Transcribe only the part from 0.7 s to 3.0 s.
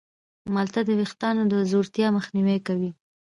د ویښتانو د ځوړتیا مخنیوی کوي.